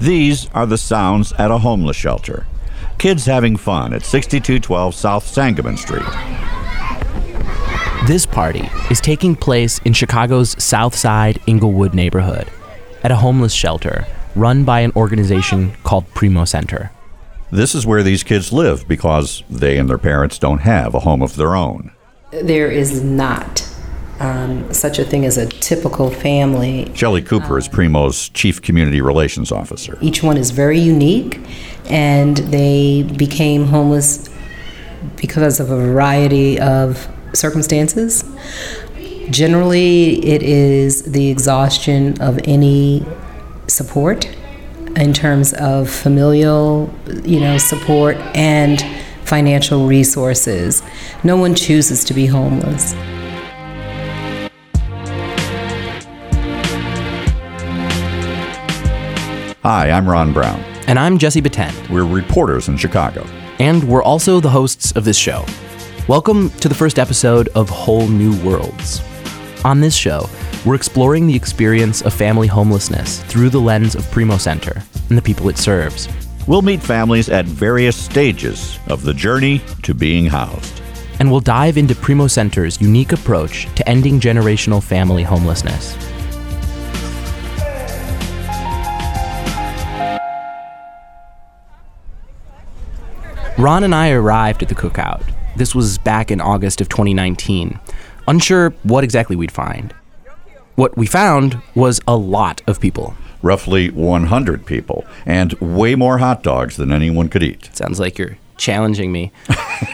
[0.00, 2.46] These are the sounds at a homeless shelter.
[2.98, 6.06] Kids having fun at 6212 South Sangamon Street.
[8.06, 12.48] This party is taking place in Chicago's South Side Englewood neighborhood
[13.02, 14.06] at a homeless shelter
[14.36, 16.92] run by an organization called Primo Center.
[17.50, 21.22] This is where these kids live because they and their parents don't have a home
[21.22, 21.90] of their own.
[22.30, 23.67] There is not
[24.20, 26.90] um, such a thing as a typical family.
[26.94, 29.98] Shelley Cooper is Primo's chief community relations officer.
[30.00, 31.40] Each one is very unique,
[31.86, 34.28] and they became homeless
[35.16, 38.24] because of a variety of circumstances.
[39.30, 43.04] Generally, it is the exhaustion of any
[43.66, 44.26] support
[44.96, 46.92] in terms of familial,
[47.24, 48.84] you know, support and
[49.24, 50.82] financial resources.
[51.22, 52.94] No one chooses to be homeless.
[59.70, 60.60] Hi, I'm Ron Brown.
[60.86, 61.76] And I'm Jesse Betend.
[61.90, 63.22] We're reporters in Chicago.
[63.58, 65.44] And we're also the hosts of this show.
[66.08, 69.02] Welcome to the first episode of Whole New Worlds.
[69.66, 70.26] On this show,
[70.64, 75.20] we're exploring the experience of family homelessness through the lens of Primo Center and the
[75.20, 76.08] people it serves.
[76.46, 80.80] We'll meet families at various stages of the journey to being housed.
[81.20, 85.94] And we'll dive into Primo Center's unique approach to ending generational family homelessness.
[93.58, 95.20] Ron and I arrived at the cookout.
[95.56, 97.80] This was back in August of 2019,
[98.28, 99.92] unsure what exactly we'd find.
[100.76, 103.16] What we found was a lot of people.
[103.42, 107.68] Roughly 100 people, and way more hot dogs than anyone could eat.
[107.74, 109.32] Sounds like you're challenging me.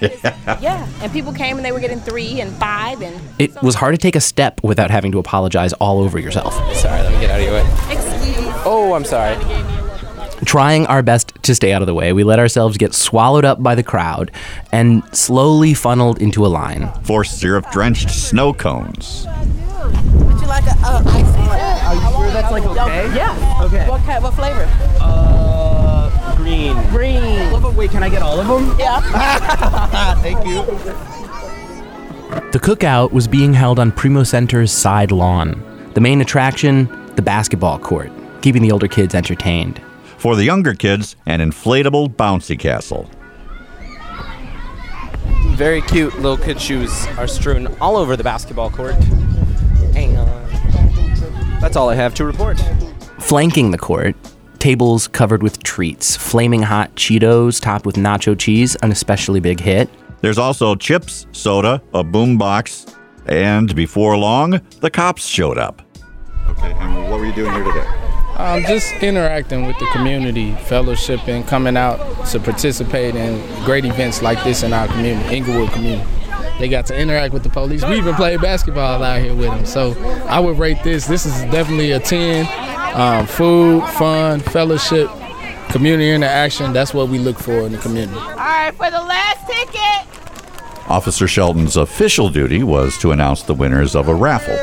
[0.00, 3.20] Yeah, yeah, and people came and they were getting three and five and.
[3.38, 6.54] It was hard to take a step without having to apologize all over yourself.
[6.76, 7.94] Sorry, let me get out of your way.
[7.94, 8.52] Excuse me.
[8.64, 9.36] Oh, I'm sorry.
[10.50, 13.62] Trying our best to stay out of the way, we let ourselves get swallowed up
[13.62, 14.32] by the crowd
[14.72, 16.90] and slowly funneled into a line.
[17.04, 19.28] For syrup drenched snow cones.
[19.28, 21.46] Would you like a uh, ice cream?
[21.46, 23.14] Are you sure that's like okay?
[23.14, 23.62] Yeah.
[23.62, 23.88] Okay.
[23.88, 24.24] What kind?
[24.24, 24.68] What flavor?
[25.00, 26.74] Uh, green.
[26.88, 27.42] Green.
[27.42, 27.76] All of them?
[27.76, 28.76] Wait, can I get all of them?
[28.76, 30.14] Yeah.
[30.20, 30.64] Thank you.
[32.50, 35.62] The cookout was being held on Primo Center's side lawn.
[35.94, 38.10] The main attraction, the basketball court,
[38.42, 39.80] keeping the older kids entertained.
[40.20, 43.10] For the younger kids, an inflatable bouncy castle.
[45.56, 48.96] Very cute little kid shoes are strewn all over the basketball court.
[49.96, 50.18] And
[51.62, 52.60] that's all I have to report.
[53.18, 54.14] Flanking the court,
[54.58, 59.88] tables covered with treats, flaming hot Cheetos topped with nacho cheese, an especially big hit.
[60.20, 62.94] There's also chips, soda, a boombox,
[63.24, 65.80] and before long, the cops showed up.
[66.50, 68.09] Okay, and what were you doing here today?
[68.40, 74.42] Um, just interacting with the community, fellowshipping, coming out to participate in great events like
[74.44, 76.10] this in our community, Englewood community.
[76.58, 77.84] They got to interact with the police.
[77.84, 79.66] We even played basketball out here with them.
[79.66, 79.92] So
[80.26, 81.06] I would rate this.
[81.06, 82.48] This is definitely a 10.
[82.98, 85.10] Um, food, fun, fellowship,
[85.68, 86.72] community interaction.
[86.72, 88.18] That's what we look for in the community.
[88.18, 90.88] All right, for the last ticket.
[90.88, 94.56] Officer Shelton's official duty was to announce the winners of a raffle.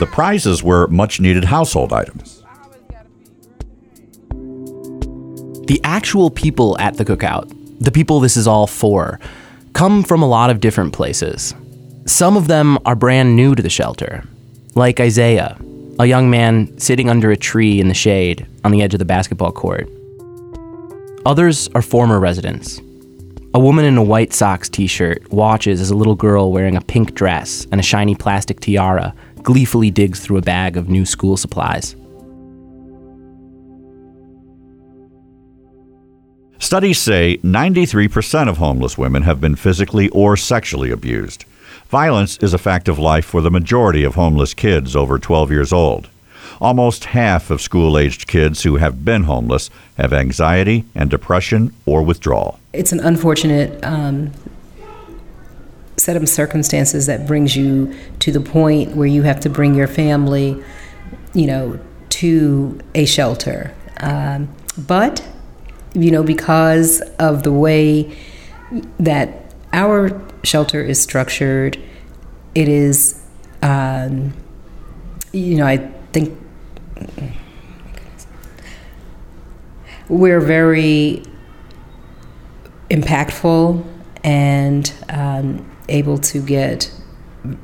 [0.00, 2.42] The prizes were much needed household items.
[5.66, 9.20] The actual people at the cookout, the people this is all for,
[9.72, 11.54] come from a lot of different places.
[12.06, 14.24] Some of them are brand new to the shelter,
[14.74, 15.56] like Isaiah,
[16.00, 19.04] a young man sitting under a tree in the shade on the edge of the
[19.04, 19.88] basketball court.
[21.24, 22.80] Others are former residents.
[23.54, 26.80] A woman in a White Sox t shirt watches as a little girl wearing a
[26.80, 31.36] pink dress and a shiny plastic tiara gleefully digs through a bag of new school
[31.36, 31.94] supplies.
[36.58, 41.44] Studies say 93% of homeless women have been physically or sexually abused.
[41.88, 45.72] Violence is a fact of life for the majority of homeless kids over 12 years
[45.72, 46.08] old.
[46.60, 49.68] Almost half of school aged kids who have been homeless
[49.98, 52.58] have anxiety and depression or withdrawal.
[52.72, 54.32] It's an unfortunate um,
[56.04, 59.86] set of circumstances that brings you to the point where you have to bring your
[59.86, 60.62] family,
[61.32, 61.80] you know,
[62.10, 63.74] to a shelter.
[64.00, 65.26] Um, but,
[65.94, 68.14] you know, because of the way
[68.98, 71.78] that our shelter is structured,
[72.54, 73.24] it is,
[73.62, 74.34] um,
[75.32, 75.78] you know, I
[76.12, 76.38] think
[80.10, 81.22] we're very
[82.90, 83.82] impactful
[84.22, 86.90] and um, able to get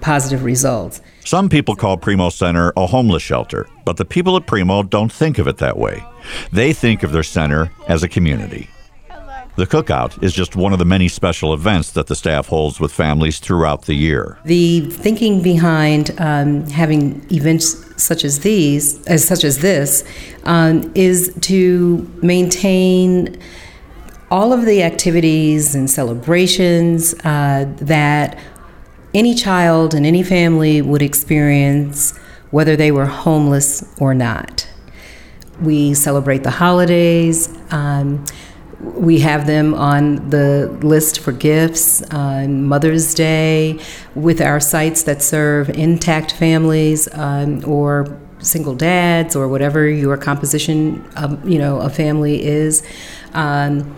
[0.00, 1.00] positive results.
[1.24, 5.38] Some people call Primo Center a homeless shelter, but the people at Primo don't think
[5.38, 6.04] of it that way.
[6.52, 8.68] They think of their center as a community.
[9.54, 12.90] The cookout is just one of the many special events that the staff holds with
[12.90, 14.38] families throughout the year.
[14.46, 20.04] The thinking behind um, having events such as these, as such as this,
[20.44, 23.38] um, is to maintain
[24.32, 28.38] all of the activities and celebrations uh, that
[29.12, 32.16] any child and any family would experience,
[32.50, 34.66] whether they were homeless or not.
[35.60, 37.54] We celebrate the holidays.
[37.70, 38.24] Um,
[38.80, 43.78] we have them on the list for gifts on Mother's Day
[44.14, 51.04] with our sites that serve intact families um, or single dads or whatever your composition
[51.16, 52.82] of you know a family is.
[53.34, 53.94] Um,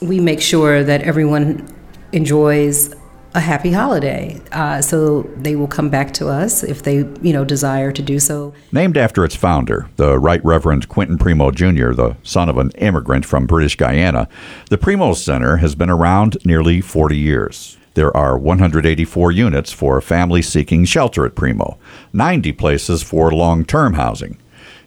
[0.00, 1.66] we make sure that everyone
[2.12, 2.94] enjoys
[3.34, 4.40] a happy holiday.
[4.52, 8.18] Uh, so they will come back to us if they, you know, desire to do
[8.18, 8.54] so.
[8.72, 13.26] Named after its founder, the Right Reverend Quentin Primo Jr., the son of an immigrant
[13.26, 14.28] from British Guiana,
[14.70, 17.76] the Primo Center has been around nearly 40 years.
[17.94, 21.78] There are 184 units for families seeking shelter at Primo,
[22.12, 24.38] 90 places for long term housing.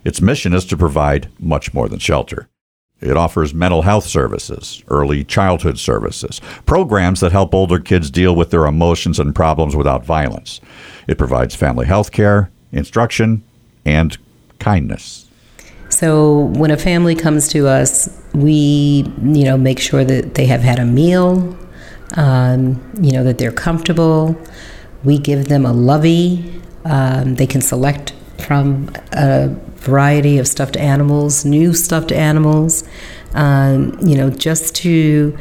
[0.03, 2.47] Its mission is to provide much more than shelter.
[3.01, 8.51] It offers mental health services, early childhood services, programs that help older kids deal with
[8.51, 10.61] their emotions and problems without violence.
[11.07, 13.43] It provides family health care, instruction,
[13.85, 14.17] and
[14.59, 15.25] kindness.
[15.89, 20.61] So when a family comes to us, we, you know, make sure that they have
[20.61, 21.57] had a meal,
[22.15, 24.39] um, you know, that they're comfortable.
[25.03, 26.61] We give them a lovey.
[26.85, 32.83] Um, they can select from a variety of stuffed animals, new stuffed animals,
[33.33, 35.37] um, you know, just to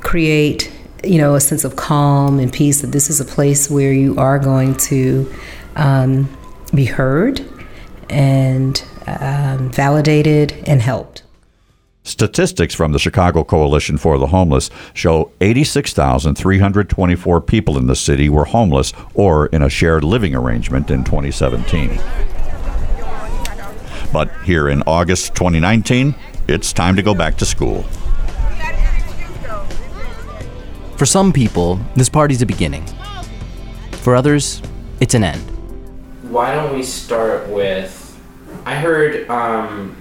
[0.00, 0.72] create,
[1.04, 4.16] you know, a sense of calm and peace that this is a place where you
[4.18, 5.30] are going to
[5.76, 6.28] um,
[6.74, 7.44] be heard
[8.08, 11.24] and um, validated and helped.
[12.02, 18.46] Statistics from the Chicago Coalition for the Homeless show 86,324 people in the city were
[18.46, 22.00] homeless or in a shared living arrangement in 2017.
[24.12, 26.14] But here in August 2019,
[26.48, 27.84] it's time to go back to school.
[30.96, 32.84] For some people, this party's a beginning.
[34.02, 34.60] For others,
[35.00, 35.40] it's an end.
[36.30, 38.20] Why don't we start with?
[38.66, 39.96] I heard um,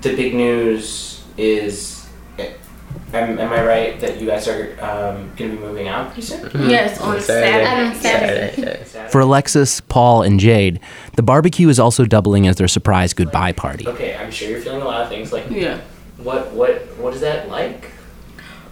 [0.00, 1.99] the big news is.
[3.12, 6.22] Am, am I right that you guys are um, going to be moving out pretty
[6.22, 6.48] soon?
[6.70, 7.98] Yes, on Saturday.
[7.98, 9.08] Saturday.
[9.10, 10.78] For Alexis, Paul, and Jade,
[11.16, 13.86] the barbecue is also doubling as their surprise goodbye party.
[13.88, 15.32] Okay, I'm sure you're feeling a lot of things.
[15.32, 15.80] Like, Yeah.
[16.18, 17.90] what what what is that like?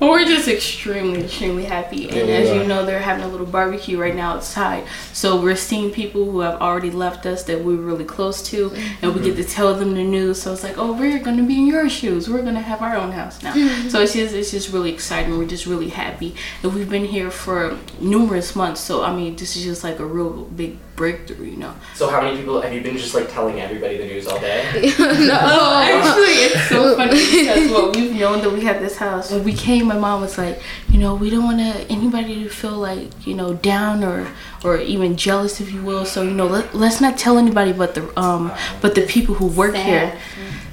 [0.00, 2.08] Well, we're just extremely, extremely happy.
[2.08, 4.84] And Yeah, as you know, they're having a little barbecue right now outside.
[5.12, 8.72] So we're seeing people who have already left us that we're really close to,
[9.02, 10.40] and we get to tell them the news.
[10.42, 12.28] So it's like, oh, we're gonna be in your shoes.
[12.30, 13.54] We're gonna have our own house now.
[13.88, 15.36] so it's just, it's just really exciting.
[15.36, 18.80] We're just really happy, and we've been here for numerous months.
[18.80, 21.74] So I mean, this is just like a real big breakthrough, you know.
[21.94, 24.92] So how many people have you been just like telling everybody the news all day?
[24.98, 29.30] Oh, actually, it's so funny because what we've known that we have this house.
[29.30, 32.48] When we came, my mom was like, you know, we don't want to anybody to
[32.50, 34.28] feel like you know down or
[34.64, 36.04] or even jealous, if you will.
[36.04, 39.46] So you know, let, let's not tell anybody but the um but the people who
[39.46, 40.12] work here.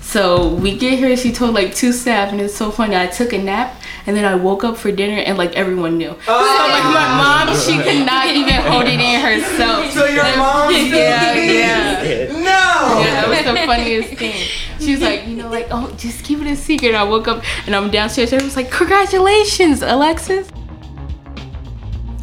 [0.02, 1.18] So we get here.
[1.18, 2.96] She told like two staff, and it's so funny.
[2.96, 6.14] I took a nap, and then I woke up for dinner, and like everyone knew.
[6.26, 6.34] So
[6.76, 9.75] like my mom, she could not even hold it in herself.
[13.66, 14.34] Funniest thing.
[14.80, 16.90] She was like, you know, like, oh, just keep it a secret.
[16.90, 18.32] And I woke up and I'm downstairs.
[18.34, 20.50] And I was like, congratulations, Alexis.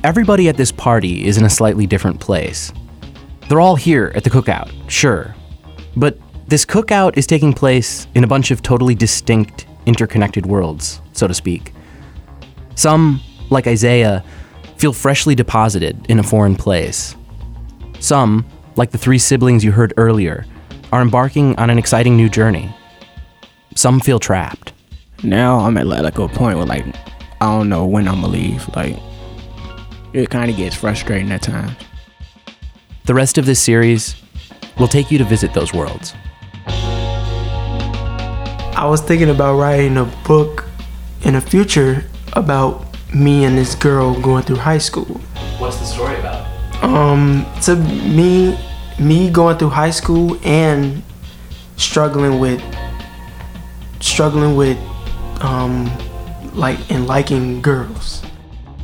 [0.04, 2.72] Everybody at this party is in a slightly different place.
[3.48, 5.34] They're all here at the cookout, sure.
[5.96, 6.18] But
[6.48, 11.34] this cookout is taking place in a bunch of totally distinct, interconnected worlds, so to
[11.34, 11.72] speak.
[12.74, 13.20] Some,
[13.50, 14.24] like Isaiah,
[14.76, 17.14] feel freshly deposited in a foreign place.
[18.00, 18.44] Some,
[18.76, 20.44] like the three siblings you heard earlier,
[20.92, 22.72] are embarking on an exciting new journey.
[23.74, 24.72] Some feel trapped.
[25.24, 26.84] now I'm at like a point where like
[27.40, 28.68] I don't know when I'm gonna leave.
[28.76, 28.96] Like
[30.12, 31.74] it kind of gets frustrating at times.
[33.06, 34.14] The rest of this series
[34.78, 36.14] will take you to visit those worlds.
[38.76, 40.66] I was thinking about writing a book
[41.22, 42.84] in the future about
[43.14, 45.20] me and this girl going through high school.
[45.58, 46.46] What's the story about?
[46.82, 48.58] Um, to me,
[48.98, 51.02] me going through high school and
[51.76, 52.62] struggling with,
[54.00, 54.78] struggling with,
[55.42, 55.90] um,
[56.54, 58.22] like and liking girls.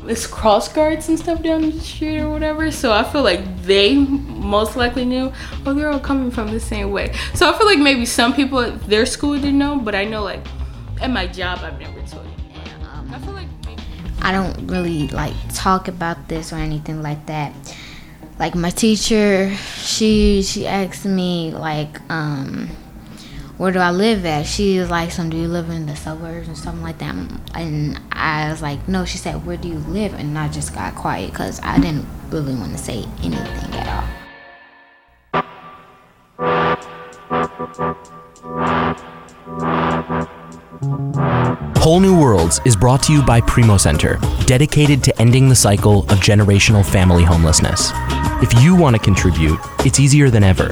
[0.06, 2.70] it's cross guards and stuff down the street or whatever.
[2.70, 5.30] So I feel like they most likely knew,
[5.66, 7.12] oh, they're all coming from the same way.
[7.34, 10.22] So I feel like maybe some people at their school didn't know, but I know
[10.22, 10.40] like
[11.00, 12.32] at my job, I've never told you.
[13.12, 13.48] I feel like
[14.22, 17.52] I don't really like talk about this or anything like that.
[18.38, 22.68] Like my teacher, she she asked me like, um,
[23.56, 24.46] where do I live at?
[24.46, 27.16] She was like, "So do you live in the suburbs and something like that?"
[27.54, 30.94] And I was like, "No." She said, "Where do you live?" And I just got
[30.94, 34.27] quiet because I didn't really want to say anything at all.
[41.88, 46.00] Whole New Worlds is brought to you by Primo Center, dedicated to ending the cycle
[46.10, 47.92] of generational family homelessness.
[48.42, 50.68] If you want to contribute, it's easier than ever.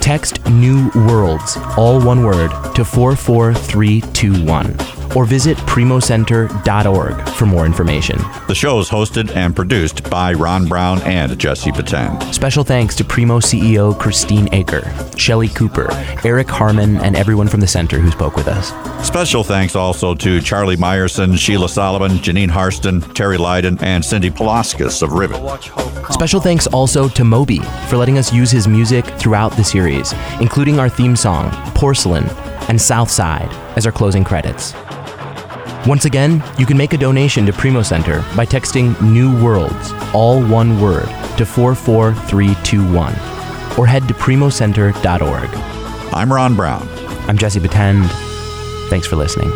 [0.00, 8.18] Text New Worlds, all one word, to 44321 or visit primocenter.org for more information.
[8.48, 12.22] The show is hosted and produced by Ron Brown and Jesse Betend.
[12.34, 15.88] Special thanks to Primo CEO Christine Achre, Shelley Cooper,
[16.24, 18.70] Eric Harmon, and everyone from the center who spoke with us.
[19.06, 25.02] Special thanks also to Charlie Meyerson, Sheila Solomon, Janine Harston, Terry Lydon, and Cindy Polaskis
[25.02, 25.40] of Rivet.
[26.12, 30.78] Special thanks also to Moby for letting us use his music throughout the series, including
[30.78, 32.24] our theme song, Porcelain,
[32.68, 34.74] and Southside as our closing credits.
[35.86, 40.44] Once again, you can make a donation to Primo Center by texting New Worlds, all
[40.44, 41.08] one word,
[41.38, 43.14] to 44321
[43.78, 45.50] or head to primocenter.org.
[46.14, 46.86] I'm Ron Brown.
[47.26, 48.10] I'm Jesse Betend.
[48.90, 49.48] Thanks for listening.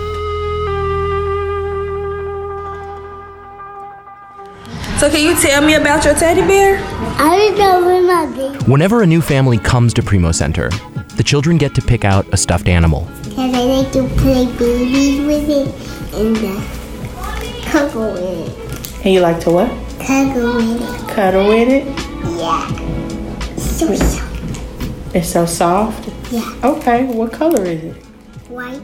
[4.98, 6.78] So can you tell me about your teddy bear?
[7.18, 8.64] I remember my baby.
[8.64, 10.70] Whenever a new family comes to Primo Center,
[11.16, 13.06] the children get to pick out a stuffed animal.
[13.24, 19.04] Because I like to play babies with it and cuddle with it.
[19.04, 19.68] And you like to what?
[20.00, 21.08] Cuddle with it.
[21.10, 21.86] Cuddle with it?
[22.38, 23.56] Yeah.
[23.56, 25.14] So soft.
[25.14, 26.08] It's so soft?
[26.32, 26.52] Yeah.
[26.64, 27.96] Okay, what color is it?
[28.48, 28.80] White.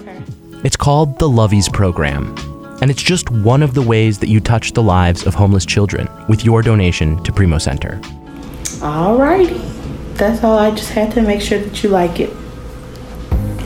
[0.00, 0.22] Okay.
[0.64, 2.34] It's called the Lovies Program,
[2.80, 6.08] and it's just one of the ways that you touch the lives of homeless children
[6.28, 7.98] with your donation to Primo Center.
[8.80, 9.60] Alrighty.
[10.16, 10.58] That's all.
[10.58, 12.30] I just had to make sure that you like it.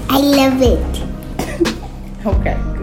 [0.09, 1.05] I love it.
[2.26, 2.77] Okay.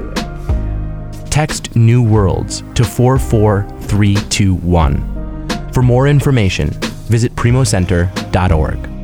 [1.36, 5.74] Text New Worlds to 44321.
[5.74, 6.70] For more information,
[7.10, 8.95] visit primocenter.org.